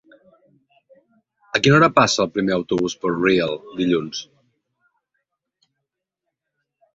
A 1.59 1.59
quina 1.67 1.75
hora 1.79 1.89
passa 1.99 2.21
el 2.25 2.31
primer 2.37 2.55
autobús 2.55 2.95
per 3.03 3.11
Real 3.17 3.53
dilluns? 3.83 4.23